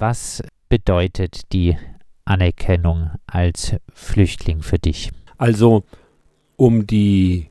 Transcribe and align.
Was 0.00 0.44
bedeutet 0.68 1.52
die 1.52 1.76
Anerkennung 2.24 3.10
als 3.26 3.74
Flüchtling 3.92 4.62
für 4.62 4.78
dich? 4.78 5.10
Also, 5.38 5.82
um 6.56 6.86
die, 6.86 7.50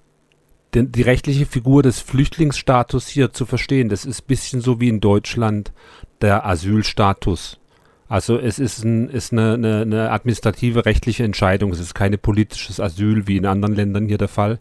die, 0.73 0.89
die 0.89 1.01
rechtliche 1.01 1.45
Figur 1.45 1.83
des 1.83 1.99
Flüchtlingsstatus 1.99 3.09
hier 3.09 3.33
zu 3.33 3.45
verstehen, 3.45 3.89
das 3.89 4.05
ist 4.05 4.21
ein 4.21 4.27
bisschen 4.27 4.61
so 4.61 4.79
wie 4.79 4.87
in 4.87 5.01
Deutschland 5.01 5.73
der 6.21 6.45
Asylstatus. 6.45 7.59
Also 8.09 8.37
es 8.37 8.57
ist, 8.57 8.85
ein, 8.85 9.09
ist 9.09 9.33
eine, 9.33 9.55
eine, 9.55 9.81
eine, 9.81 10.11
administrative 10.11 10.85
rechtliche 10.85 11.25
Entscheidung. 11.25 11.71
Es 11.71 11.79
ist 11.79 11.93
kein 11.93 12.17
politisches 12.17 12.79
Asyl 12.79 13.27
wie 13.27 13.35
in 13.35 13.45
anderen 13.45 13.75
Ländern 13.75 14.07
hier 14.07 14.17
der 14.17 14.29
Fall. 14.29 14.59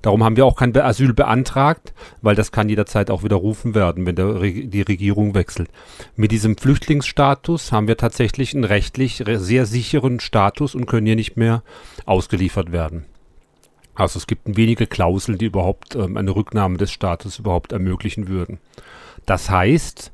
Darum 0.00 0.24
haben 0.24 0.36
wir 0.36 0.46
auch 0.46 0.56
kein 0.56 0.74
Asyl 0.74 1.12
beantragt, 1.12 1.92
weil 2.22 2.34
das 2.34 2.52
kann 2.52 2.70
jederzeit 2.70 3.10
auch 3.10 3.22
widerrufen 3.22 3.74
werden, 3.74 4.06
wenn 4.06 4.16
der, 4.16 4.40
die 4.40 4.82
Regierung 4.82 5.34
wechselt. 5.34 5.68
Mit 6.16 6.32
diesem 6.32 6.56
Flüchtlingsstatus 6.56 7.70
haben 7.70 7.86
wir 7.86 7.98
tatsächlich 7.98 8.54
einen 8.54 8.64
rechtlich 8.64 9.22
sehr 9.26 9.66
sicheren 9.66 10.18
Status 10.18 10.74
und 10.74 10.86
können 10.86 11.06
hier 11.06 11.16
nicht 11.16 11.36
mehr 11.36 11.62
ausgeliefert 12.06 12.72
werden. 12.72 13.04
Also 13.94 14.18
es 14.18 14.26
gibt 14.26 14.56
wenige 14.56 14.86
Klauseln, 14.86 15.38
die 15.38 15.46
überhaupt 15.46 15.94
ähm, 15.94 16.16
eine 16.16 16.34
Rücknahme 16.34 16.76
des 16.76 16.92
Status 16.92 17.38
überhaupt 17.38 17.72
ermöglichen 17.72 18.28
würden. 18.28 18.58
Das 19.24 19.50
heißt, 19.50 20.12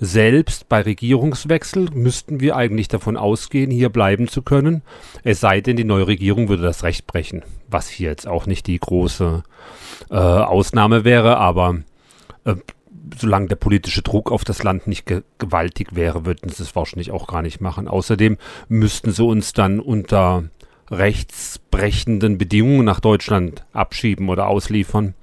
selbst 0.00 0.68
bei 0.68 0.82
Regierungswechsel 0.82 1.90
müssten 1.92 2.40
wir 2.40 2.56
eigentlich 2.56 2.88
davon 2.88 3.16
ausgehen, 3.16 3.70
hier 3.70 3.88
bleiben 3.88 4.28
zu 4.28 4.42
können, 4.42 4.82
es 5.22 5.40
sei 5.40 5.60
denn, 5.60 5.76
die 5.76 5.84
neue 5.84 6.06
Regierung 6.06 6.48
würde 6.48 6.62
das 6.62 6.82
Recht 6.82 7.06
brechen, 7.06 7.42
was 7.68 7.88
hier 7.88 8.10
jetzt 8.10 8.26
auch 8.26 8.46
nicht 8.46 8.66
die 8.66 8.78
große 8.78 9.42
äh, 10.10 10.14
Ausnahme 10.14 11.04
wäre, 11.04 11.36
aber 11.38 11.78
äh, 12.44 12.56
solange 13.18 13.48
der 13.48 13.56
politische 13.56 14.02
Druck 14.02 14.32
auf 14.32 14.44
das 14.44 14.62
Land 14.62 14.86
nicht 14.86 15.06
ge 15.06 15.22
gewaltig 15.38 15.94
wäre, 15.94 16.24
würden 16.24 16.48
sie 16.48 16.62
es 16.62 16.74
wahrscheinlich 16.74 17.10
auch 17.10 17.26
gar 17.26 17.42
nicht 17.42 17.60
machen. 17.60 17.88
Außerdem 17.88 18.38
müssten 18.68 19.12
sie 19.12 19.24
uns 19.24 19.52
dann 19.52 19.80
unter 19.80 20.44
rechtsbrechenden 20.90 22.38
Bedingungen 22.38 22.84
nach 22.84 23.00
Deutschland 23.00 23.64
abschieben 23.72 24.28
oder 24.28 24.48
ausliefern. 24.48 25.14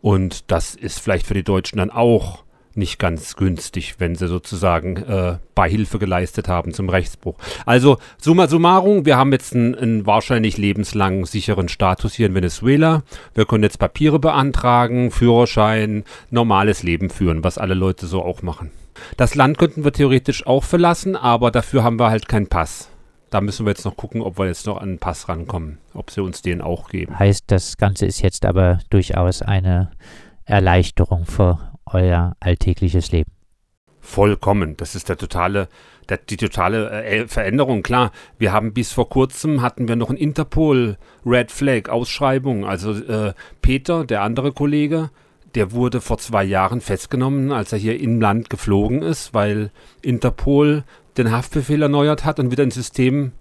Und 0.00 0.50
das 0.50 0.74
ist 0.74 1.00
vielleicht 1.00 1.26
für 1.26 1.34
die 1.34 1.42
Deutschen 1.42 1.78
dann 1.78 1.90
auch 1.90 2.44
nicht 2.76 2.98
ganz 2.98 3.36
günstig, 3.36 3.96
wenn 3.98 4.14
sie 4.14 4.28
sozusagen 4.28 4.96
äh, 4.96 5.38
Beihilfe 5.54 5.98
geleistet 5.98 6.48
haben 6.48 6.72
zum 6.72 6.88
Rechtsbruch. 6.88 7.36
Also 7.64 7.98
summa 8.18 8.48
summarum, 8.48 9.06
wir 9.06 9.16
haben 9.16 9.32
jetzt 9.32 9.54
einen, 9.54 9.74
einen 9.74 10.06
wahrscheinlich 10.06 10.58
lebenslang 10.58 11.26
sicheren 11.26 11.68
Status 11.68 12.14
hier 12.14 12.26
in 12.26 12.34
Venezuela. 12.34 13.02
Wir 13.34 13.46
können 13.46 13.64
jetzt 13.64 13.78
Papiere 13.78 14.18
beantragen, 14.18 15.10
Führerschein, 15.10 16.04
normales 16.30 16.82
Leben 16.82 17.10
führen, 17.10 17.44
was 17.44 17.58
alle 17.58 17.74
Leute 17.74 18.06
so 18.06 18.22
auch 18.22 18.42
machen. 18.42 18.70
Das 19.16 19.34
Land 19.34 19.58
könnten 19.58 19.84
wir 19.84 19.92
theoretisch 19.92 20.46
auch 20.46 20.64
verlassen, 20.64 21.16
aber 21.16 21.50
dafür 21.50 21.84
haben 21.84 21.98
wir 21.98 22.10
halt 22.10 22.28
keinen 22.28 22.48
Pass. 22.48 22.88
Da 23.30 23.40
müssen 23.40 23.66
wir 23.66 23.70
jetzt 23.70 23.84
noch 23.84 23.96
gucken, 23.96 24.22
ob 24.22 24.38
wir 24.38 24.46
jetzt 24.46 24.66
noch 24.66 24.76
an 24.76 24.88
einen 24.88 24.98
Pass 24.98 25.28
rankommen, 25.28 25.78
ob 25.94 26.10
sie 26.10 26.22
uns 26.22 26.42
den 26.42 26.62
auch 26.62 26.88
geben. 26.88 27.18
Heißt, 27.18 27.44
das 27.48 27.76
Ganze 27.76 28.06
ist 28.06 28.22
jetzt 28.22 28.44
aber 28.44 28.78
durchaus 28.88 29.42
eine 29.42 29.90
Erleichterung 30.44 31.26
für 31.26 31.58
euer 31.86 32.36
alltägliches 32.40 33.12
Leben. 33.12 33.30
Vollkommen. 34.00 34.76
Das 34.76 34.94
ist 34.94 35.08
der 35.08 35.16
totale, 35.16 35.68
der, 36.08 36.18
die 36.18 36.36
totale 36.36 37.04
äh, 37.04 37.26
Veränderung. 37.26 37.82
Klar, 37.82 38.12
wir 38.38 38.52
haben 38.52 38.72
bis 38.72 38.92
vor 38.92 39.08
kurzem 39.08 39.62
hatten 39.62 39.88
wir 39.88 39.96
noch 39.96 40.10
ein 40.10 40.16
Interpol 40.16 40.96
Red 41.24 41.50
Flag 41.50 41.88
Ausschreibung. 41.88 42.64
Also 42.64 42.92
äh, 42.92 43.34
Peter, 43.62 44.04
der 44.04 44.22
andere 44.22 44.52
Kollege, 44.52 45.10
der 45.56 45.72
wurde 45.72 46.00
vor 46.00 46.18
zwei 46.18 46.44
Jahren 46.44 46.80
festgenommen, 46.80 47.50
als 47.50 47.72
er 47.72 47.78
hier 47.78 47.98
im 47.98 48.20
Land 48.20 48.50
geflogen 48.50 49.02
ist, 49.02 49.34
weil 49.34 49.70
Interpol 50.02 50.84
den 51.16 51.32
Haftbefehl 51.32 51.82
erneuert 51.82 52.24
hat 52.24 52.38
und 52.38 52.50
wieder 52.50 52.62
ein 52.62 52.70
System 52.70 53.32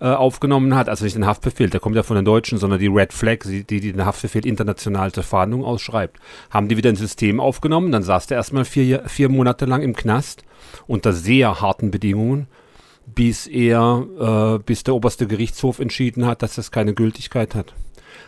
äh, 0.00 0.06
aufgenommen 0.06 0.74
hat, 0.74 0.88
also 0.88 1.04
nicht 1.04 1.16
den 1.16 1.26
Haftbefehl, 1.26 1.70
der 1.70 1.80
kommt 1.80 1.96
ja 1.96 2.02
von 2.02 2.16
den 2.16 2.24
Deutschen, 2.24 2.58
sondern 2.58 2.78
die 2.78 2.86
Red 2.86 3.12
Flag, 3.12 3.38
die, 3.44 3.64
die 3.64 3.80
den 3.80 4.04
Haftbefehl 4.04 4.46
international 4.46 5.12
zur 5.12 5.24
Fahndung 5.24 5.64
ausschreibt, 5.64 6.18
haben 6.50 6.68
die 6.68 6.76
wieder 6.76 6.90
ein 6.90 6.96
System 6.96 7.40
aufgenommen, 7.40 7.92
dann 7.92 8.02
saß 8.02 8.26
der 8.26 8.36
erstmal 8.36 8.64
vier, 8.64 9.02
vier 9.06 9.28
Monate 9.28 9.64
lang 9.64 9.82
im 9.82 9.96
Knast 9.96 10.44
unter 10.86 11.12
sehr 11.12 11.60
harten 11.60 11.90
Bedingungen, 11.90 12.46
bis 13.06 13.46
er, 13.46 14.58
äh, 14.58 14.62
bis 14.64 14.84
der 14.84 14.94
oberste 14.94 15.26
Gerichtshof 15.26 15.78
entschieden 15.78 16.26
hat, 16.26 16.42
dass 16.42 16.54
das 16.54 16.70
keine 16.70 16.94
Gültigkeit 16.94 17.54
hat. 17.54 17.74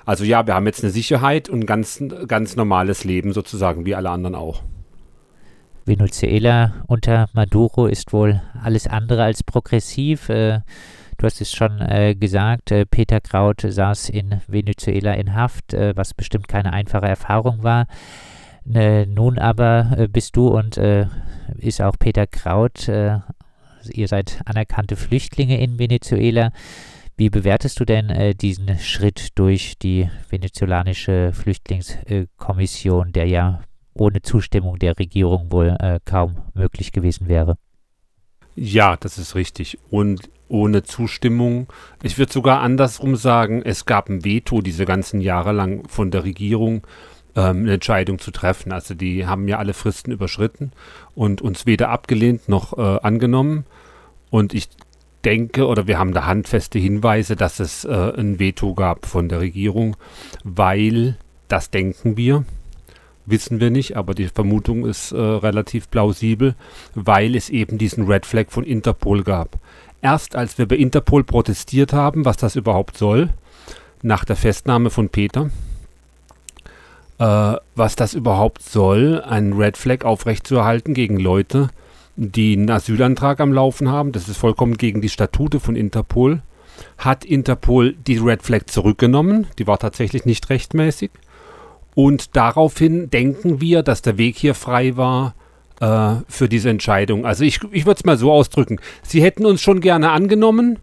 Also 0.04 0.25
ja, 0.25 0.47
wir 0.47 0.54
haben 0.54 0.66
jetzt 0.66 0.82
eine 0.82 0.92
Sicherheit 0.92 1.48
und 1.48 1.60
ein 1.60 1.66
ganz, 1.66 2.03
ganz 2.26 2.56
normales 2.56 3.04
Leben 3.04 3.32
sozusagen, 3.32 3.84
wie 3.84 3.94
alle 3.94 4.10
anderen 4.10 4.34
auch. 4.34 4.62
Venezuela 5.86 6.72
unter 6.86 7.28
Maduro 7.32 7.86
ist 7.86 8.12
wohl 8.12 8.41
alles 8.62 8.86
andere 8.86 9.25
als 9.25 9.42
progressiv. 9.42 10.28
Äh, 10.28 10.60
Du 11.20 11.26
hast 11.26 11.42
es 11.42 11.53
schon 11.53 11.82
äh, 11.82 12.14
gesagt, 12.14 12.70
äh, 12.70 12.86
Peter 12.86 13.20
Kraut 13.20 13.60
saß 13.60 14.08
in 14.08 14.41
Venezuela 14.47 15.12
in 15.12 15.34
Haft, 15.34 15.75
äh, 15.75 15.94
was 15.94 16.14
bestimmt 16.14 16.48
keine 16.48 16.72
einfache 16.72 17.04
Erfahrung 17.04 17.62
war. 17.62 17.88
Äh, 18.72 19.04
nun 19.04 19.38
aber 19.38 19.98
äh, 19.98 20.09
bist 20.09 20.34
du 20.34 20.48
und 20.48 20.78
äh, 20.78 21.09
ist 21.59 21.82
auch 21.82 21.98
Peter 21.98 22.26
Kraut, 22.26 22.88
ihr 22.88 24.09
seid 24.09 24.41
anerkannte 24.47 24.97
Flüchtlinge 24.97 25.60
in 25.60 25.78
Venezuela. 25.78 26.53
Wie 27.19 27.28
bewertest 27.28 27.78
du 27.80 27.84
denn 27.84 28.36
diesen 28.38 28.78
Schritt 28.78 29.28
durch 29.34 29.76
die 29.78 30.09
venezolanische 30.30 31.32
Flüchtlingskommission, 31.34 33.12
der 33.12 33.26
ja 33.26 33.60
ohne 33.92 34.22
Zustimmung 34.22 34.78
der 34.78 34.98
Regierung 34.98 35.50
wohl 35.50 35.76
kaum 36.04 36.36
möglich 36.54 36.92
gewesen 36.92 37.28
wäre? 37.28 37.59
Ja, 38.54 38.97
das 38.97 39.19
ist 39.19 39.34
richtig. 39.34 39.76
Und 39.91 40.30
ohne 40.50 40.82
Zustimmung. 40.82 41.68
Ich 42.02 42.18
würde 42.18 42.32
sogar 42.32 42.60
andersrum 42.60 43.16
sagen, 43.16 43.62
es 43.64 43.86
gab 43.86 44.08
ein 44.08 44.24
Veto 44.24 44.60
diese 44.60 44.84
ganzen 44.84 45.20
Jahre 45.20 45.52
lang 45.52 45.88
von 45.88 46.10
der 46.10 46.24
Regierung, 46.24 46.86
ähm, 47.36 47.62
eine 47.62 47.74
Entscheidung 47.74 48.18
zu 48.18 48.30
treffen. 48.30 48.72
Also 48.72 48.94
die 48.94 49.26
haben 49.26 49.48
ja 49.48 49.58
alle 49.58 49.74
Fristen 49.74 50.12
überschritten 50.12 50.72
und 51.14 51.40
uns 51.40 51.66
weder 51.66 51.90
abgelehnt 51.90 52.48
noch 52.48 52.76
äh, 52.76 52.98
angenommen. 53.02 53.64
Und 54.30 54.52
ich 54.54 54.68
denke, 55.24 55.66
oder 55.66 55.86
wir 55.86 55.98
haben 55.98 56.12
da 56.12 56.26
handfeste 56.26 56.78
Hinweise, 56.78 57.36
dass 57.36 57.60
es 57.60 57.84
äh, 57.84 58.12
ein 58.16 58.38
Veto 58.38 58.74
gab 58.74 59.06
von 59.06 59.28
der 59.28 59.40
Regierung, 59.40 59.96
weil, 60.44 61.16
das 61.48 61.70
denken 61.70 62.16
wir, 62.16 62.44
wissen 63.26 63.60
wir 63.60 63.70
nicht, 63.70 63.96
aber 63.96 64.14
die 64.14 64.28
Vermutung 64.28 64.86
ist 64.86 65.12
äh, 65.12 65.16
relativ 65.16 65.90
plausibel, 65.90 66.54
weil 66.94 67.36
es 67.36 67.50
eben 67.50 67.78
diesen 67.78 68.06
Red 68.06 68.26
Flag 68.26 68.46
von 68.48 68.64
Interpol 68.64 69.22
gab 69.22 69.58
erst 70.02 70.36
als 70.36 70.58
wir 70.58 70.66
bei 70.66 70.76
Interpol 70.76 71.24
protestiert 71.24 71.92
haben, 71.92 72.24
was 72.24 72.36
das 72.36 72.56
überhaupt 72.56 72.96
soll, 72.96 73.30
nach 74.02 74.24
der 74.24 74.36
Festnahme 74.36 74.90
von 74.90 75.08
Peter, 75.08 75.50
äh, 77.18 77.56
was 77.74 77.96
das 77.96 78.14
überhaupt 78.14 78.62
soll, 78.62 79.20
einen 79.22 79.52
Red 79.52 79.76
Flag 79.76 80.04
aufrechtzuerhalten 80.04 80.94
gegen 80.94 81.18
Leute, 81.18 81.68
die 82.16 82.56
einen 82.56 82.70
Asylantrag 82.70 83.40
am 83.40 83.52
Laufen 83.52 83.88
haben. 83.88 84.12
Das 84.12 84.28
ist 84.28 84.36
vollkommen 84.36 84.76
gegen 84.76 85.00
die 85.00 85.08
Statute 85.08 85.60
von 85.60 85.76
Interpol. 85.76 86.42
Hat 86.98 87.24
Interpol 87.24 87.94
die 87.94 88.18
Red 88.18 88.42
Flag 88.42 88.66
zurückgenommen. 88.66 89.46
Die 89.58 89.66
war 89.66 89.78
tatsächlich 89.78 90.24
nicht 90.24 90.48
rechtmäßig. 90.50 91.10
Und 91.94 92.36
daraufhin 92.36 93.10
denken 93.10 93.60
wir, 93.60 93.82
dass 93.82 94.00
der 94.02 94.16
Weg 94.16 94.36
hier 94.36 94.54
frei 94.54 94.96
war, 94.96 95.34
äh, 95.80 96.16
für 96.28 96.48
diese 96.48 96.70
Entscheidung. 96.70 97.26
Also 97.26 97.44
ich, 97.44 97.60
ich 97.72 97.86
würde 97.86 97.98
es 97.98 98.04
mal 98.04 98.16
so 98.16 98.30
ausdrücken. 98.30 98.78
Sie 99.02 99.22
hätten 99.22 99.44
uns 99.46 99.60
schon 99.60 99.80
gerne 99.80 100.10
angenommen, 100.10 100.78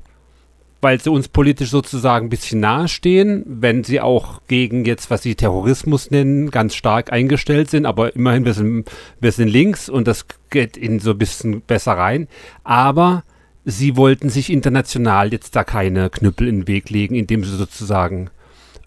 weil 0.82 1.00
sie 1.00 1.10
uns 1.10 1.28
politisch 1.28 1.70
sozusagen 1.70 2.28
ein 2.28 2.30
bisschen 2.30 2.60
nahestehen, 2.60 3.44
wenn 3.48 3.84
sie 3.84 4.02
auch 4.02 4.42
gegen 4.48 4.86
jetzt, 4.86 5.10
was 5.10 5.24
sie 5.24 5.36
Terrorismus 5.36 6.12
nennen, 6.12 6.52
ganz 6.52 6.76
stark 6.76 7.12
eingestellt 7.12 7.70
sind, 7.70 7.86
aber 7.86 8.16
immerhin, 8.16 8.52
sind, 8.54 8.90
wir 9.20 9.32
sind 9.32 9.48
links 9.48 9.90
und 9.90 10.08
das 10.08 10.26
geht 10.50 10.78
ihnen 10.78 11.00
so 11.00 11.12
ein 11.12 11.18
bisschen 11.18 11.62
besser 11.62 11.94
rein. 11.94 12.28
Aber 12.64 13.24
sie 13.66 13.98
wollten 13.98 14.30
sich 14.30 14.52
international 14.52 15.32
jetzt 15.32 15.56
da 15.56 15.64
keine 15.64 16.10
Knüppel 16.10 16.48
in 16.48 16.62
den 16.62 16.68
Weg 16.68 16.90
legen, 16.90 17.16
indem 17.16 17.44
sie 17.44 17.56
sozusagen 17.56 18.30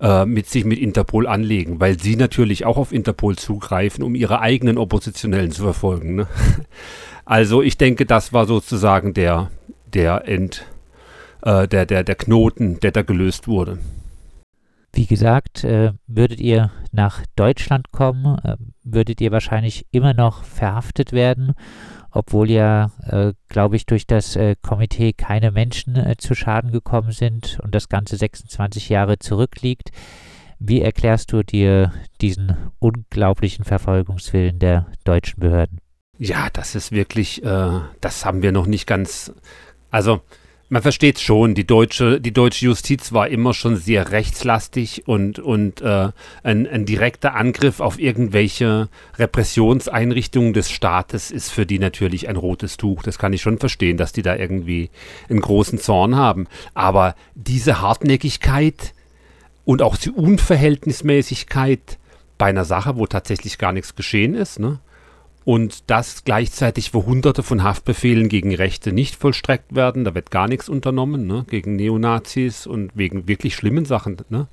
äh, 0.00 0.25
mit 0.25 0.47
sich 0.49 0.64
mit 0.64 0.79
Interpol 0.79 1.26
anlegen, 1.26 1.81
weil 1.81 1.99
sie 2.00 2.17
natürlich 2.17 2.64
auch 2.64 2.76
auf 2.76 2.93
Interpol 2.93 3.37
zugreifen, 3.37 4.02
um 4.02 4.14
ihre 4.14 4.41
eigenen 4.41 4.79
Oppositionellen 4.79 5.50
zu 5.50 5.62
verfolgen. 5.62 6.14
Ne? 6.17 6.26
Also 7.26 7.62
ich 7.62 7.79
denke, 7.79 8.06
das 8.06 8.32
war 8.32 8.47
sozusagen 8.47 9.14
der, 9.14 9.52
der 9.94 10.26
End, 10.26 10.67
äh, 11.43 11.69
der, 11.69 11.87
der, 11.87 12.02
der 12.02 12.17
Knoten, 12.17 12.81
der 12.81 12.91
da 12.91 13.02
gelöst 13.02 13.47
wurde. 13.47 13.79
Wie 14.93 15.06
gesagt, 15.06 15.62
äh, 15.62 15.93
würdet 16.08 16.41
ihr 16.41 16.73
nach 16.91 17.23
Deutschland 17.37 17.93
kommen, 17.93 18.38
äh, 18.43 18.56
würdet 18.82 19.20
ihr 19.20 19.31
wahrscheinlich 19.31 19.87
immer 19.93 20.12
noch 20.12 20.43
verhaftet 20.43 21.12
werden 21.12 21.55
obwohl 22.12 22.51
ja, 22.51 22.91
äh, 23.07 23.33
glaube 23.49 23.77
ich, 23.77 23.87
durch 23.87 24.07
das 24.07 24.37
äh, 24.37 24.57
Komitee 24.61 25.12
keine 25.12 25.51
Menschen 25.51 25.97
äh, 25.97 26.17
zu 26.19 26.35
Schaden 26.35 26.73
gekommen 26.73 27.12
sind 27.12 27.59
und 27.62 27.75
das 27.75 27.89
Ganze 27.89 28.17
26 28.17 28.89
Jahre 28.89 29.19
zurückliegt. 29.19 29.91
Wie 30.59 30.83
erklärst 30.83 31.33
du 31.33 31.43
dir 31.43 31.93
diesen 32.21 32.55
unglaublichen 32.79 33.65
Verfolgungswillen 33.65 34.59
der 34.59 34.87
deutschen 35.05 35.41
Behörden? 35.41 35.81
Ja, 36.19 36.51
das 36.53 36.75
ist 36.75 36.93
wirklich, 36.93 37.43
äh, 37.43 37.81
das 38.01 38.25
haben 38.27 38.43
wir 38.43 38.53
noch 38.53 38.67
nicht 38.67 38.87
ganz. 38.87 39.33
Also, 39.91 40.21
man 40.71 40.83
versteht 40.83 41.19
schon, 41.19 41.57
die 41.57 41.67
deutsche, 41.67 42.21
die 42.21 42.33
deutsche 42.33 42.67
Justiz 42.67 43.13
war 43.13 43.29
immer 43.29 43.55
schon 43.55 43.77
sehr 43.77 44.13
rechtslastig 44.13 45.09
und, 45.09 45.41
und 45.41 45.81
äh, 45.81 46.11
ein, 46.45 46.67
ein 46.69 46.87
direkter 46.87 47.35
Angriff 47.35 47.81
auf 47.81 47.99
irgendwelche 47.99 48.89
Repressionseinrichtungen 49.19 50.53
des 50.53 50.71
Staates 50.71 51.33
ist 51.33 51.51
für 51.51 51.67
die 51.67 51.81
natürlich 51.81 52.29
ein 52.29 52.37
rotes 52.37 52.77
Tuch. 52.77 53.03
Das 53.03 53.19
kann 53.19 53.33
ich 53.33 53.43
schon 53.43 53.59
verstehen, 53.59 53.97
dass 53.97 54.13
die 54.13 54.23
da 54.23 54.37
irgendwie 54.37 54.91
einen 55.29 55.41
großen 55.41 55.81
Zorn 55.81 56.15
haben. 56.15 56.47
Aber 56.73 57.17
diese 57.35 57.81
Hartnäckigkeit 57.81 58.95
und 59.65 59.83
auch 59.83 59.97
die 59.97 60.11
Unverhältnismäßigkeit 60.11 61.99
bei 62.39 62.47
einer 62.47 62.65
Sache, 62.65 62.97
wo 62.97 63.07
tatsächlich 63.07 63.59
gar 63.59 63.73
nichts 63.73 63.97
geschehen 63.97 64.35
ist, 64.35 64.61
ne? 64.61 64.79
Und 65.45 65.91
das 65.91 66.25
gleichzeitig, 66.25 66.93
wo 66.95 67.07
hunderte 67.07 67.43
von 67.43 67.63
Haftbefehlen 67.63 68.29
gegen 68.29 68.55
Rechte 68.55 68.93
nicht 68.93 69.17
vollstreckt 69.17 69.75
werden, 69.75 70.05
da 70.05 70.15
wird 70.15 70.31
gar 70.31 70.49
nichts 70.49 70.69
unternommen, 70.69 71.27
ne, 71.27 71.47
gegen 71.49 71.77
Neonazis 71.77 72.67
und 72.67 72.93
wegen 72.95 73.27
wirklich 73.27 73.55
schlimmen 73.55 73.85
Sachen, 73.85 74.19
ne. 74.29 74.49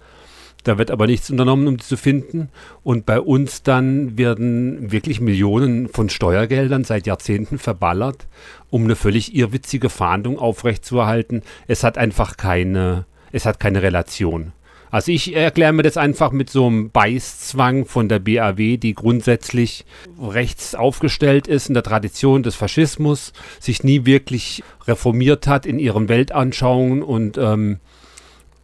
Da 0.64 0.78
wird 0.78 0.92
aber 0.92 1.08
nichts 1.08 1.30
unternommen, 1.30 1.68
um 1.68 1.78
die 1.78 1.86
zu 1.86 1.96
finden. 1.96 2.50
Und 2.84 3.06
bei 3.06 3.22
uns 3.22 3.64
dann 3.64 4.18
werden 4.18 4.92
wirklich 4.92 5.22
Millionen 5.22 5.88
von 5.88 6.10
Steuergeldern 6.10 6.84
seit 6.84 7.08
Jahrzehnten 7.08 7.58
verballert, 7.58 8.28
um 8.70 8.84
eine 8.84 8.98
völlig 8.98 9.34
irrwitzige 9.34 9.90
Fahndung 9.90 10.38
aufrechtzuerhalten. 10.38 11.44
Es 11.68 11.86
hat 11.86 11.98
einfach 11.98 12.36
keine, 12.36 13.06
es 13.32 13.46
hat 13.46 13.62
keine 13.62 13.82
Relation. 13.82 14.52
Also 14.90 15.12
ich 15.12 15.36
erkläre 15.36 15.74
mir 15.74 15.84
das 15.84 15.98
einfach 15.98 16.32
mit 16.32 16.50
so 16.50 16.68
einem 16.68 16.92
Beißzwang 16.92 17.86
von 17.86 18.08
der 18.10 18.20
BAW, 18.20 18.78
die 18.78 18.94
grundsätzlich 18.94 19.86
rechts 20.22 20.76
aufgestellt 20.76 21.48
ist 21.48 21.68
in 21.68 21.74
der 21.74 21.84
Tradition 21.84 22.44
des 22.44 22.56
Faschismus, 22.56 23.34
sich 23.60 23.84
nie 23.84 24.06
wirklich 24.06 24.64
reformiert 24.88 25.48
hat 25.48 25.66
in 25.66 25.80
ihren 25.80 26.10
Weltanschauungen 26.10 27.04
und, 27.04 27.38
ähm, 27.38 27.80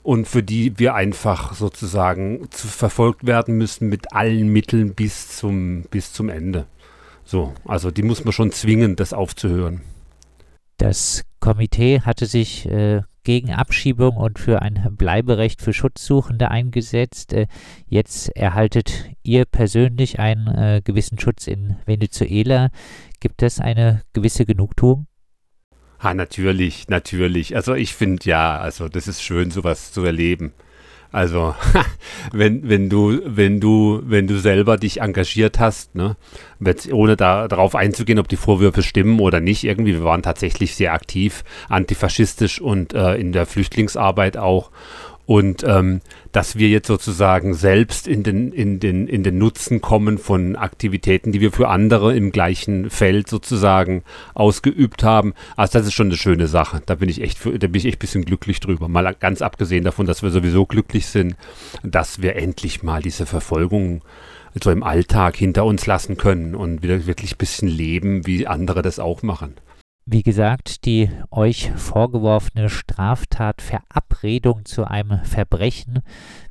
und 0.01 0.27
für 0.27 0.43
die 0.43 0.79
wir 0.79 0.95
einfach 0.95 1.53
sozusagen 1.53 2.47
zu 2.51 2.67
verfolgt 2.67 3.25
werden 3.25 3.57
müssen 3.57 3.89
mit 3.89 4.13
allen 4.13 4.47
Mitteln 4.47 4.93
bis 4.93 5.35
zum, 5.35 5.83
bis 5.91 6.13
zum 6.13 6.29
Ende. 6.29 6.65
So, 7.25 7.53
also 7.65 7.91
die 7.91 8.03
muss 8.03 8.23
man 8.23 8.33
schon 8.33 8.51
zwingen, 8.51 8.95
das 8.95 9.13
aufzuhören. 9.13 9.81
Das 10.77 11.23
Komitee 11.39 12.01
hatte 12.01 12.25
sich 12.25 12.65
äh, 12.65 13.01
gegen 13.23 13.51
Abschiebung 13.51 14.17
und 14.17 14.39
für 14.39 14.61
ein 14.61 14.95
Bleiberecht 14.97 15.61
für 15.61 15.73
Schutzsuchende 15.73 16.51
eingesetzt. 16.51 17.33
Äh, 17.33 17.47
jetzt 17.87 18.29
erhaltet 18.35 19.09
ihr 19.23 19.45
persönlich 19.45 20.19
einen 20.19 20.47
äh, 20.47 20.81
gewissen 20.83 21.19
Schutz 21.19 21.47
in 21.47 21.77
Venezuela. 21.85 22.69
Gibt 23.19 23.41
es 23.43 23.59
eine 23.59 24.01
gewisse 24.13 24.45
Genugtuung? 24.45 25.07
Ha, 25.99 26.13
natürlich, 26.13 26.89
natürlich. 26.89 27.55
Also 27.55 27.75
ich 27.75 27.95
finde 27.95 28.25
ja, 28.25 28.57
also 28.57 28.89
das 28.89 29.07
ist 29.07 29.23
schön, 29.23 29.51
sowas 29.51 29.93
zu 29.93 30.03
erleben. 30.03 30.53
Also, 31.13 31.53
wenn, 32.33 32.67
wenn 32.67 32.89
du, 32.89 33.21
wenn 33.23 33.59
du, 33.59 34.01
wenn 34.03 34.25
du 34.25 34.39
selber 34.39 34.77
dich 34.77 34.99
engagiert 34.99 35.59
hast, 35.59 35.93
ne, 35.93 36.17
ohne 36.91 37.15
da, 37.15 37.47
darauf 37.47 37.75
einzugehen, 37.75 38.17
ob 38.17 38.27
die 38.27 38.35
Vorwürfe 38.35 38.81
stimmen 38.81 39.19
oder 39.19 39.39
nicht, 39.39 39.63
irgendwie, 39.63 39.93
wir 39.93 40.03
waren 40.03 40.23
tatsächlich 40.23 40.75
sehr 40.75 40.91
aktiv, 40.91 41.43
antifaschistisch 41.69 42.59
und 42.59 42.95
äh, 42.95 43.13
in 43.13 43.31
der 43.31 43.45
Flüchtlingsarbeit 43.45 44.37
auch. 44.37 44.71
Und 45.25 45.63
ähm, 45.63 46.01
dass 46.33 46.57
wir 46.57 46.67
jetzt 46.67 46.87
sozusagen 46.87 47.53
selbst 47.53 48.07
in 48.07 48.23
den, 48.23 48.51
in, 48.51 48.79
den, 48.79 49.07
in 49.07 49.23
den 49.23 49.37
Nutzen 49.37 49.79
kommen 49.79 50.17
von 50.17 50.57
Aktivitäten, 50.57 51.31
die 51.31 51.39
wir 51.39 51.53
für 51.53 51.69
andere 51.69 52.15
im 52.15 52.31
gleichen 52.31 52.89
Feld 52.89 53.29
sozusagen 53.29 54.03
ausgeübt 54.33 55.03
haben. 55.03 55.33
Also 55.55 55.79
das 55.79 55.87
ist 55.87 55.93
schon 55.93 56.07
eine 56.07 56.17
schöne 56.17 56.47
Sache. 56.47 56.81
Da 56.85 56.95
bin 56.95 57.07
ich 57.07 57.21
echt, 57.21 57.37
für, 57.37 57.57
da 57.57 57.67
bin 57.67 57.75
ich 57.75 57.85
echt 57.85 57.97
ein 57.97 57.99
bisschen 57.99 58.25
glücklich 58.25 58.59
drüber. 58.59 58.89
Mal 58.89 59.15
ganz 59.17 59.41
abgesehen 59.41 59.85
davon, 59.85 60.05
dass 60.05 60.23
wir 60.23 60.29
sowieso 60.29 60.65
glücklich 60.65 61.05
sind, 61.05 61.35
dass 61.83 62.21
wir 62.21 62.35
endlich 62.35 62.83
mal 62.83 63.01
diese 63.01 63.25
Verfolgung 63.25 64.01
so 64.61 64.71
im 64.71 64.83
Alltag 64.83 65.37
hinter 65.37 65.65
uns 65.65 65.85
lassen 65.85 66.17
können 66.17 66.53
und 66.53 66.83
wieder 66.83 67.05
wirklich 67.07 67.35
ein 67.35 67.37
bisschen 67.37 67.67
leben, 67.69 68.27
wie 68.27 68.45
andere 68.45 68.81
das 68.81 68.99
auch 68.99 69.23
machen. 69.23 69.55
Wie 70.05 70.21
gesagt, 70.21 70.85
die 70.85 71.09
euch 71.31 71.71
vorgeworfene 71.71 72.69
Straftat 72.69 73.61
Verabredung 73.61 74.65
zu 74.65 74.83
einem 74.83 75.23
Verbrechen 75.23 76.01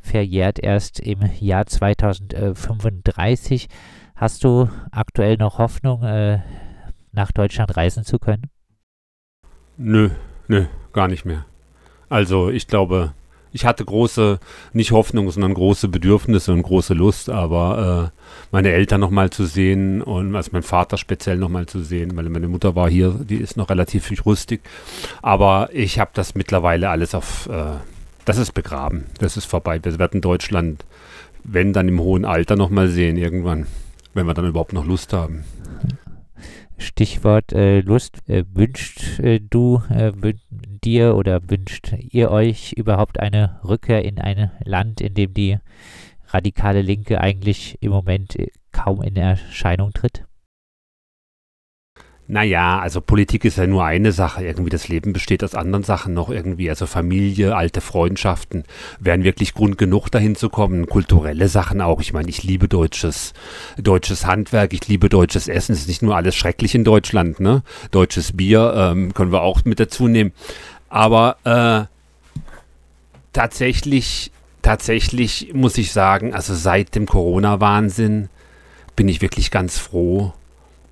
verjährt 0.00 0.58
erst 0.58 1.00
im 1.00 1.20
Jahr 1.38 1.66
2035. 1.66 3.68
Hast 4.16 4.44
du 4.44 4.70
aktuell 4.90 5.36
noch 5.36 5.58
Hoffnung, 5.58 6.02
äh, 6.02 6.38
nach 7.12 7.30
Deutschland 7.30 7.76
reisen 7.76 8.04
zu 8.04 8.18
können? 8.18 8.48
Nö, 9.76 10.08
nö, 10.48 10.64
gar 10.94 11.08
nicht 11.08 11.26
mehr. 11.26 11.44
Also 12.08 12.48
ich 12.48 12.66
glaube, 12.66 13.12
ich 13.52 13.64
hatte 13.66 13.84
große, 13.84 14.40
nicht 14.72 14.92
Hoffnung, 14.92 15.30
sondern 15.30 15.54
große 15.54 15.88
Bedürfnisse 15.88 16.52
und 16.52 16.62
große 16.62 16.94
Lust, 16.94 17.28
aber 17.30 18.12
äh, 18.14 18.20
meine 18.50 18.72
Eltern 18.72 19.00
nochmal 19.00 19.30
zu 19.30 19.44
sehen 19.44 20.02
und 20.02 20.34
also 20.34 20.50
mein 20.52 20.62
Vater 20.62 20.96
speziell 20.96 21.36
nochmal 21.36 21.66
zu 21.66 21.82
sehen, 21.82 22.16
weil 22.16 22.28
meine 22.28 22.48
Mutter 22.48 22.74
war 22.74 22.88
hier, 22.88 23.10
die 23.10 23.36
ist 23.36 23.56
noch 23.56 23.70
relativ 23.70 24.10
rüstig. 24.26 24.62
Aber 25.20 25.68
ich 25.72 25.98
habe 25.98 26.10
das 26.14 26.34
mittlerweile 26.34 26.88
alles 26.88 27.14
auf, 27.14 27.48
äh, 27.48 27.76
das 28.24 28.38
ist 28.38 28.52
begraben, 28.52 29.04
das 29.18 29.36
ist 29.36 29.44
vorbei. 29.44 29.80
Wir 29.82 29.98
werden 29.98 30.20
Deutschland, 30.20 30.84
wenn 31.44 31.72
dann 31.72 31.88
im 31.88 32.00
hohen 32.00 32.24
Alter 32.24 32.56
nochmal 32.56 32.88
sehen 32.88 33.16
irgendwann, 33.16 33.66
wenn 34.14 34.26
wir 34.26 34.34
dann 34.34 34.46
überhaupt 34.46 34.72
noch 34.72 34.86
Lust 34.86 35.12
haben. 35.12 35.44
Stichwort 36.78 37.52
äh, 37.52 37.80
Lust. 37.80 38.28
Äh, 38.28 38.44
wünscht 38.52 39.18
äh, 39.20 39.40
du 39.40 39.82
äh, 39.88 40.12
dir 40.84 41.16
oder 41.16 41.48
wünscht 41.48 41.94
ihr 41.98 42.30
euch 42.30 42.72
überhaupt 42.72 43.20
eine 43.20 43.60
Rückkehr 43.64 44.04
in 44.04 44.18
ein 44.18 44.50
Land, 44.64 45.00
in 45.00 45.14
dem 45.14 45.34
die 45.34 45.58
radikale 46.28 46.82
Linke 46.82 47.20
eigentlich 47.20 47.78
im 47.80 47.90
Moment 47.90 48.36
äh, 48.36 48.48
kaum 48.72 49.02
in 49.02 49.16
Erscheinung 49.16 49.92
tritt? 49.92 50.24
Naja, 52.32 52.78
also 52.78 53.02
Politik 53.02 53.44
ist 53.44 53.58
ja 53.58 53.66
nur 53.66 53.84
eine 53.84 54.10
Sache. 54.10 54.42
Irgendwie 54.42 54.70
das 54.70 54.88
Leben 54.88 55.12
besteht 55.12 55.44
aus 55.44 55.54
anderen 55.54 55.84
Sachen 55.84 56.14
noch 56.14 56.30
irgendwie. 56.30 56.70
Also 56.70 56.86
Familie, 56.86 57.54
alte 57.54 57.82
Freundschaften 57.82 58.64
wären 58.98 59.22
wirklich 59.22 59.52
Grund 59.52 59.76
genug, 59.76 60.08
dahin 60.08 60.34
zu 60.34 60.48
kommen. 60.48 60.86
Kulturelle 60.86 61.48
Sachen 61.48 61.82
auch. 61.82 62.00
Ich 62.00 62.14
meine, 62.14 62.30
ich 62.30 62.42
liebe 62.42 62.68
deutsches, 62.68 63.34
deutsches 63.76 64.24
Handwerk, 64.24 64.72
ich 64.72 64.88
liebe 64.88 65.10
deutsches 65.10 65.46
Essen. 65.46 65.72
Es 65.72 65.80
ist 65.80 65.88
nicht 65.88 66.00
nur 66.00 66.16
alles 66.16 66.34
schrecklich 66.34 66.74
in 66.74 66.84
Deutschland, 66.84 67.38
ne? 67.38 67.62
Deutsches 67.90 68.34
Bier 68.34 68.72
ähm, 68.74 69.12
können 69.12 69.30
wir 69.30 69.42
auch 69.42 69.66
mit 69.66 69.78
dazu 69.78 70.08
nehmen. 70.08 70.32
Aber 70.88 71.36
äh, 71.44 71.84
tatsächlich, 73.34 74.32
tatsächlich 74.62 75.52
muss 75.52 75.76
ich 75.76 75.92
sagen, 75.92 76.32
also 76.32 76.54
seit 76.54 76.94
dem 76.94 77.04
Corona-Wahnsinn 77.04 78.30
bin 78.96 79.10
ich 79.10 79.20
wirklich 79.20 79.50
ganz 79.50 79.76
froh, 79.76 80.32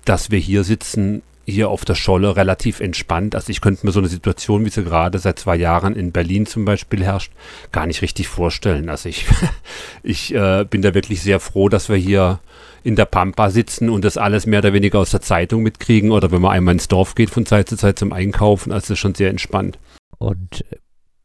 dass 0.05 0.29
wir 0.29 0.37
hier 0.37 0.63
sitzen, 0.63 1.23
hier 1.45 1.69
auf 1.69 1.85
der 1.85 1.95
Scholle 1.95 2.35
relativ 2.35 2.79
entspannt. 2.79 3.35
Also 3.35 3.49
ich 3.49 3.61
könnte 3.61 3.85
mir 3.85 3.91
so 3.91 3.99
eine 3.99 4.07
Situation, 4.07 4.65
wie 4.65 4.69
sie 4.69 4.83
gerade 4.83 5.19
seit 5.19 5.39
zwei 5.39 5.55
Jahren 5.55 5.95
in 5.95 6.11
Berlin 6.11 6.45
zum 6.45 6.65
Beispiel 6.65 7.03
herrscht, 7.03 7.31
gar 7.71 7.87
nicht 7.87 8.01
richtig 8.01 8.27
vorstellen. 8.27 8.89
Also 8.89 9.09
ich, 9.09 9.25
ich 10.03 10.33
äh, 10.33 10.65
bin 10.69 10.81
da 10.81 10.93
wirklich 10.93 11.21
sehr 11.21 11.39
froh, 11.39 11.69
dass 11.69 11.89
wir 11.89 11.97
hier 11.97 12.39
in 12.83 12.95
der 12.95 13.05
Pampa 13.05 13.49
sitzen 13.49 13.89
und 13.89 14.05
das 14.05 14.17
alles 14.17 14.45
mehr 14.45 14.59
oder 14.59 14.73
weniger 14.73 14.99
aus 14.99 15.11
der 15.11 15.21
Zeitung 15.21 15.61
mitkriegen 15.61 16.11
oder 16.11 16.31
wenn 16.31 16.41
man 16.41 16.51
einmal 16.51 16.73
ins 16.73 16.87
Dorf 16.87 17.15
geht 17.15 17.29
von 17.29 17.45
Zeit 17.45 17.69
zu 17.69 17.77
Zeit 17.77 17.99
zum 17.99 18.13
Einkaufen. 18.13 18.71
Also 18.71 18.95
schon 18.95 19.15
sehr 19.15 19.29
entspannt. 19.29 19.77
Und 20.17 20.63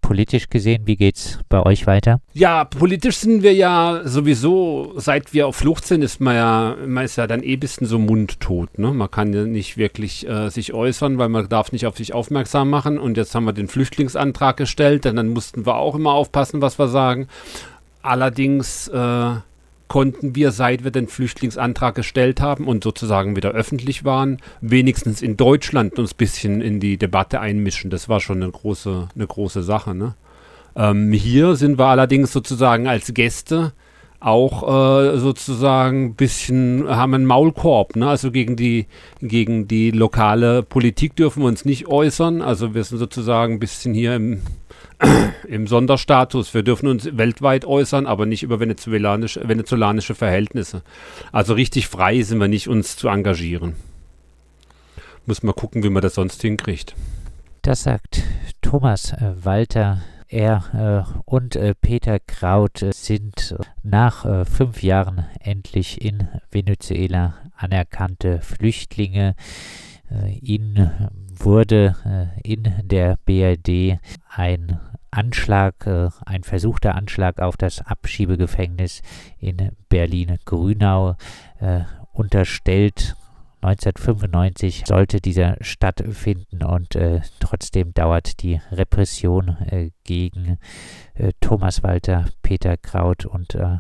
politisch 0.07 0.49
gesehen, 0.49 0.83
wie 0.87 0.95
geht's 0.95 1.41
bei 1.49 1.61
euch 1.61 1.89
weiter? 1.89 2.21
Ja, 2.33 2.65
politisch 2.65 3.17
sind 3.17 3.43
wir 3.43 3.53
ja 3.55 4.03
sowieso, 4.05 4.93
seit 4.95 5.35
wir 5.35 5.49
auf 5.49 5.57
Flucht 5.57 5.85
sind, 5.85 6.03
ist 6.03 6.21
man 6.21 6.37
ja, 6.37 6.77
man 6.87 7.05
ist 7.05 7.17
ja 7.17 7.27
dann 7.27 7.43
eh 7.43 7.55
ein 7.55 7.61
bisschen 7.61 7.89
so 7.89 7.99
mundtot. 7.99 8.79
Ne? 8.79 8.93
Man 8.93 9.11
kann 9.11 9.33
ja 9.33 9.43
nicht 9.43 9.77
wirklich 9.77 10.25
äh, 10.29 10.49
sich 10.49 10.73
äußern, 10.73 11.19
weil 11.19 11.29
man 11.29 11.49
darf 11.49 11.73
nicht 11.73 11.87
auf 11.87 11.97
sich 11.97 12.15
aufmerksam 12.15 12.71
machen. 12.71 13.01
Und 13.01 13.17
jetzt 13.17 13.35
haben 13.35 13.47
wir 13.47 13.53
den 13.53 13.67
Flüchtlingsantrag 13.67 14.57
gestellt, 14.57 15.07
denn 15.07 15.17
dann 15.17 15.31
mussten 15.31 15.67
wir 15.67 15.75
auch 15.75 15.97
immer 15.97 16.13
aufpassen, 16.13 16.63
was 16.63 16.79
wir 16.79 16.87
sagen. 16.87 17.27
Allerdings 18.03 18.87
äh, 18.87 19.31
konnten 19.89 20.35
wir, 20.35 20.51
seit 20.51 20.85
wir 20.85 20.91
den 20.91 21.09
Flüchtlingsantrag 21.09 21.95
gestellt 21.95 22.41
haben 22.41 22.67
und 22.67 22.83
sozusagen 22.85 23.37
wieder 23.37 23.51
öffentlich 23.51 24.05
waren, 24.05 24.39
wenigstens 24.61 25.23
in 25.23 25.37
Deutschland 25.37 25.99
uns 25.99 26.13
ein 26.13 26.17
bisschen 26.17 26.61
in 26.61 26.81
die 26.81 26.97
Debatte 26.97 27.41
einmischen. 27.41 27.91
Das 27.91 28.09
war 28.09 28.21
schon 28.21 28.43
eine 28.43 28.51
große, 28.51 29.09
eine 29.15 29.27
große 29.27 29.63
Sache. 29.63 29.95
Ne? 29.95 30.15
Ähm, 30.75 31.13
hier 31.13 31.57
sind 31.57 31.79
wir 31.79 31.87
allerdings 31.87 32.33
sozusagen 32.33 32.89
als 32.89 33.15
Gäste 33.15 33.73
auch 34.27 34.63
äh, 34.65 35.19
sozusagen 35.19 36.07
ein 36.07 36.15
bisschen, 36.15 36.89
haben 36.89 37.15
einen 37.15 37.27
Maulkorb, 37.27 37.95
ne? 37.95 38.09
Also 38.09 38.33
gegen 38.33 38.57
die, 38.57 38.87
gegen 39.21 39.69
die 39.69 39.93
lokale 39.93 40.65
Politik 40.65 41.15
dürfen 41.15 41.43
wir 41.43 41.47
uns 41.47 41.65
nicht 41.65 41.87
äußern. 41.87 42.43
Also 42.43 42.75
wir 42.75 42.83
sind 42.83 42.99
sozusagen 42.99 43.55
ein 43.55 43.59
bisschen 43.61 43.95
hier 43.95 44.17
im 44.17 44.43
im 45.49 45.67
Sonderstatus. 45.67 46.55
Wir 46.55 46.63
dürfen 46.63 46.89
uns 46.89 47.17
weltweit 47.17 47.65
äußern, 47.65 48.07
aber 48.07 48.27
nicht 48.27 48.43
über 48.43 48.59
venezolanische, 48.59 49.47
venezolanische 49.49 50.15
Verhältnisse. 50.15 50.83
Also 51.33 51.55
richtig 51.55 51.87
frei 51.87 52.23
sind 52.23 52.41
wir 52.41 52.49
nicht, 52.49 52.69
uns 52.69 52.97
zu 52.97 53.09
engagieren. 53.09 53.75
muss 55.27 55.43
man 55.43 55.55
gucken, 55.55 55.83
wie 55.83 55.91
man 55.91 56.03
das 56.03 56.15
sonst 56.15 56.41
hinkriegt. 56.43 56.95
Das 57.63 57.83
sagt 57.83 58.23
Thomas 58.63 59.13
äh, 59.13 59.35
Walter. 59.43 60.03
Er 60.29 61.05
äh, 61.07 61.21
und 61.25 61.57
äh, 61.57 61.75
Peter 61.75 62.19
Kraut 62.19 62.83
äh, 62.83 62.93
sind 62.93 63.57
nach 63.83 64.25
äh, 64.25 64.45
fünf 64.45 64.83
Jahren 64.83 65.27
endlich 65.41 66.03
in 66.03 66.29
Venezuela 66.51 67.35
anerkannte 67.57 68.41
Flüchtlinge. 68.41 69.35
Äh, 70.11 70.33
ihnen 70.39 71.11
wurde 71.39 72.33
in 72.43 72.73
der 72.83 73.19
BRD 73.27 73.99
ein 74.29 74.81
Anschlag, 75.17 75.87
äh, 75.87 76.11
ein 76.27 76.43
versuchter 76.43 76.95
Anschlag 76.95 77.41
auf 77.41 77.57
das 77.57 77.81
Abschiebegefängnis 77.81 79.03
in 79.39 79.71
Berlin-Grünau 79.89 81.17
äh, 81.61 81.81
unterstellt. 82.13 83.17
1995 83.63 84.85
sollte 84.87 85.21
dieser 85.21 85.57
stattfinden 85.61 86.63
und 86.63 86.95
äh, 86.95 87.21
trotzdem 87.41 87.95
dauert 87.95 88.43
die 88.43 88.61
Repression 88.71 89.57
äh, 89.67 89.91
gegen 90.05 90.59
äh, 91.15 91.33
Thomas 91.41 91.83
Walter, 91.83 92.27
Peter 92.43 92.77
Kraut 92.77 93.25
und 93.25 93.55
äh, 93.55 93.79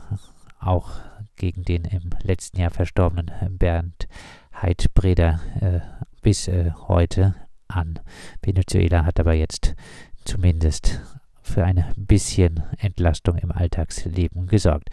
auch 0.58 0.90
gegen 1.36 1.62
den 1.62 1.84
im 1.84 2.10
letzten 2.22 2.58
Jahr 2.58 2.70
verstorbenen 2.70 3.30
Bernd 3.58 4.08
Heidbreder 4.60 5.38
bis 6.22 6.50
heute 6.88 7.34
an. 7.68 8.00
Venezuela 8.42 9.04
hat 9.04 9.20
aber 9.20 9.34
jetzt 9.34 9.74
zumindest 10.24 10.98
für 11.42 11.64
ein 11.64 11.84
bisschen 11.96 12.62
Entlastung 12.78 13.36
im 13.36 13.52
Alltagsleben 13.52 14.46
gesorgt. 14.46 14.90